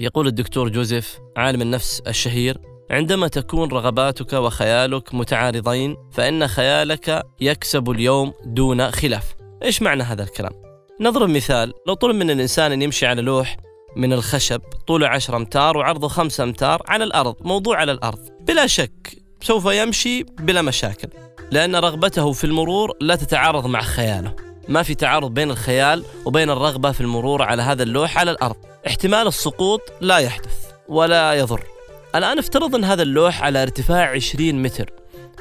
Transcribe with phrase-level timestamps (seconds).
[0.00, 2.58] يقول الدكتور جوزيف عالم النفس الشهير
[2.90, 9.34] عندما تكون رغباتك وخيالك متعارضين فإن خيالك يكسب اليوم دون خلاف.
[9.62, 10.52] إيش معنى هذا الكلام؟
[11.00, 13.56] نضرب مثال لو طلب من الإنسان أن يمشي على لوح
[13.96, 18.28] من الخشب طوله 10 أمتار وعرضه 5 أمتار على الأرض موضوع على الأرض.
[18.40, 21.08] بلا شك سوف يمشي بلا مشاكل
[21.50, 24.34] لأن رغبته في المرور لا تتعارض مع خياله.
[24.68, 28.69] ما في تعارض بين الخيال وبين الرغبة في المرور على هذا اللوح على الأرض.
[28.86, 30.54] احتمال السقوط لا يحدث
[30.88, 31.64] ولا يضر.
[32.14, 34.90] الآن افترض أن هذا اللوح على ارتفاع 20 متر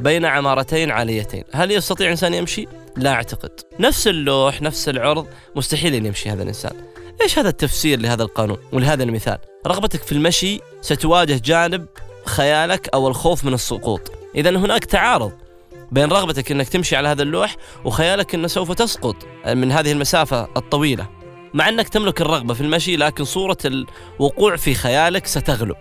[0.00, 1.44] بين عمارتين عاليتين.
[1.52, 3.50] هل يستطيع إنسان يمشي؟ لا أعتقد.
[3.80, 6.72] نفس اللوح نفس العرض مستحيل أن يمشي هذا الإنسان.
[7.22, 11.86] إيش هذا التفسير لهذا القانون ولهذا المثال؟ رغبتك في المشي ستواجه جانب
[12.24, 14.12] خيالك أو الخوف من السقوط.
[14.34, 15.32] إذا هناك تعارض
[15.92, 21.17] بين رغبتك إنك تمشي على هذا اللوح وخيالك إنه سوف تسقط من هذه المسافة الطويلة.
[21.54, 25.76] مع أنك تملك الرغبة في المشي لكن صورة الوقوع في خيالك ستغلب.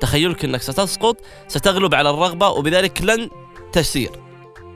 [0.00, 1.16] تخيلك أنك ستسقط
[1.48, 3.30] ستغلب على الرغبة وبذلك لن
[3.72, 4.10] تسير.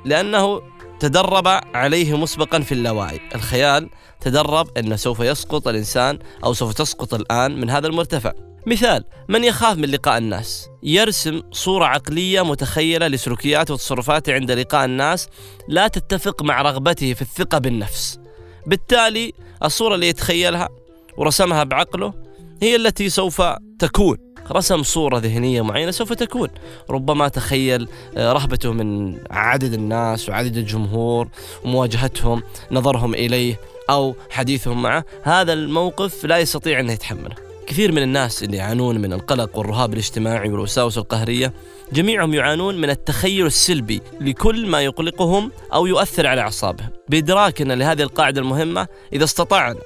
[0.05, 0.63] لأنه
[1.01, 7.61] تدرب عليه مسبقا في اللاوعي الخيال تدرب انه سوف يسقط الإنسان أو سوف تسقط الآن
[7.61, 8.33] من هذا المرتفع.
[8.67, 15.29] مثال من يخاف من لقاء الناس؟ يرسم صورة عقلية متخيلة لسلوكياته وتصرفاته عند لقاء الناس
[15.69, 18.22] لا تتفق مع رغبته في الثقة بالنفس.
[18.67, 19.33] بالتالي
[19.65, 20.69] الصورة اللي يتخيلها
[21.17, 22.15] ورسمها بعقله
[22.63, 23.43] هي التي سوف
[23.79, 24.17] تكون.
[24.53, 26.49] رسم صورة ذهنية معينة سوف تكون.
[26.91, 31.29] ربما تخيل آه، رهبته من عدد الناس وعدد الجمهور
[31.65, 35.05] ومواجهتهم نظرهم إليه أو حديثهم معه.
[35.23, 37.52] هذا الموقف لا يستطيع أن يتحمله.
[37.73, 41.53] كثير من الناس اللي يعانون من القلق والرهاب الاجتماعي والوساوس القهرية
[41.93, 46.89] جميعهم يعانون من التخيل السلبي لكل ما يقلقهم أو يؤثر على أعصابهم.
[47.09, 49.81] بإدراكنا لهذه القاعدة المهمة إذا استطعنا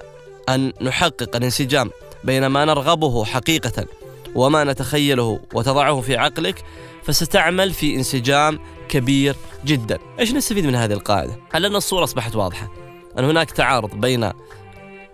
[0.49, 1.91] أن نحقق الانسجام
[2.25, 3.87] بين ما نرغبه حقيقة
[4.35, 6.65] وما نتخيله وتضعه في عقلك
[7.03, 9.99] فستعمل في انسجام كبير جدا.
[10.21, 12.73] إيش نستفيد من هذه القاعدة؟ هل أن الصورة أصبحت واضحة؟
[13.19, 14.31] أن هناك تعارض بين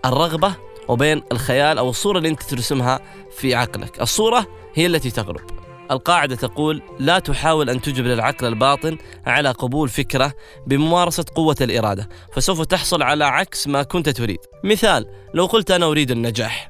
[0.05, 0.55] الرغبة
[0.87, 2.99] وبين الخيال أو الصورة اللي أنت ترسمها
[3.37, 4.01] في عقلك.
[4.01, 10.33] الصورة هي التي تغلب القاعدة تقول لا تحاول أن تجبر العقل الباطن على قبول فكرة
[10.67, 14.39] بممارسة قوة الإرادة فسوف تحصل على عكس ما كنت تريد.
[14.63, 16.69] مثال لو قلت أنا أريد النجاح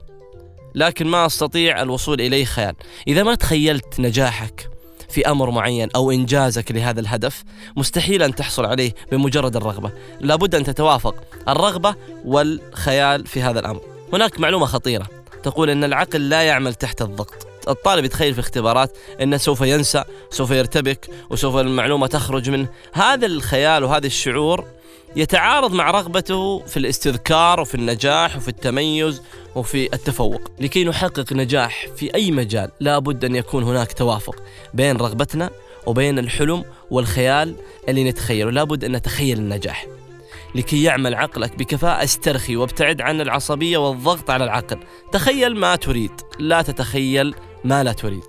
[0.75, 2.75] لكن ما أستطيع الوصول إليه خيال.
[3.07, 4.69] إذا ما تخيلت نجاحك
[5.09, 7.44] في أمر معين أو إنجازك لهذا الهدف
[7.78, 11.16] مستحيل أن تحصل عليه بمجرد الرغبة، لابد أن تتوافق
[11.50, 11.95] الرغبة
[12.25, 13.93] والخيال في هذا الأمر.
[14.13, 15.07] هناك معلومة خطيرة.
[15.44, 17.47] تقول أن العقل لا يعمل تحت الضغط.
[17.68, 23.84] الطالب يتخيل في اختبارات إنه سوف ينسى، سوف يرتبك، وسوف المعلومة تخرج منه، هذا الخيال
[23.84, 24.66] وهذا الشعور
[25.16, 29.22] يتعارض مع رغبته في الاستذكار وفي النجاح وفي التميز
[29.56, 34.35] وفي التفوق، لكي نحقق نجاح في أي مجال لابد أن يكون هناك توافق
[34.74, 35.50] بين رغبتنا
[35.85, 37.56] وبين الحلم والخيال
[37.90, 39.85] اللي نتخيله، لابد أن نتخيل النجاح.
[40.56, 44.80] لكي يعمل عقلك بكفاءة استرخي وابتعد عن العصبية والضغط على العقل.
[45.12, 46.12] تخيل ما تريد.
[46.40, 48.25] لا تتخيل ما لا تريد.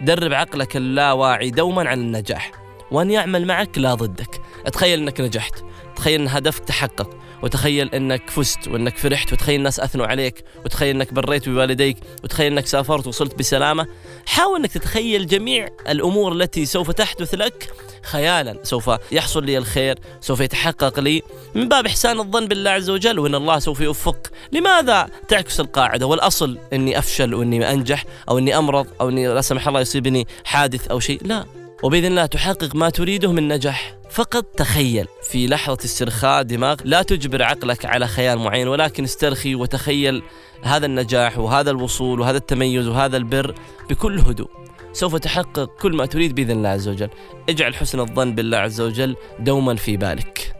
[0.00, 2.52] درب عقلك اللاواعي دوما على النجاح.
[2.90, 4.40] وأن يعمل معك لا ضدك.
[4.72, 5.54] تخيل أنك نجحت.
[5.96, 7.10] تخيل أن هدفك تحقق
[7.42, 12.66] وتخيل إنك فزت وإنك فرحت وتخيل الناس أثنوا عليك وتخيل إنك بريت بوالديك وتخيل إنك
[12.66, 13.86] سافرت وصلت بسلامة.
[14.26, 17.70] حاول إنك تتخيل جميع الأمور التي سوف تحدث لك
[18.02, 18.58] خيالا.
[18.62, 21.22] سوف يحصل لي الخير سوف يتحقق لي
[21.54, 24.30] من باب إحسان الظن بالله عز وجل وأن الله سوف يوفق.
[24.52, 29.68] لماذا تعكس القاعدة؟ والأصل أني أفشل وأني أنجح أو أني أمرض أو أني لا سمح
[29.68, 31.20] الله يصيبني حادث أو شيء.
[31.24, 31.44] لا.
[31.82, 33.94] وبإذن الله تحقق ما تريده من نجاح.
[34.14, 35.06] فقط تخيل.
[35.22, 40.22] في لحظة استرخاء دماغ لا تجبر عقلك على خيال معين ولكن استرخي وتخيل
[40.62, 43.54] هذا النجاح وهذا الوصول وهذا التميز وهذا البر
[43.90, 44.48] بكل هدوء.
[44.92, 47.08] سوف تحقق كل ما تريد بإذن الله عز وجل.
[47.48, 50.54] اجعل حسن الظن بالله عز وجل دوما في بالك.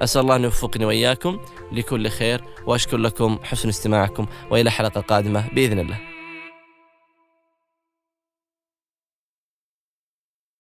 [0.00, 1.40] أسأل الله أن يوفقني وإياكم
[1.72, 6.11] لكل خير وأشكر لكم حسن استماعكم وإلى حلقة قادمة بإذن الله.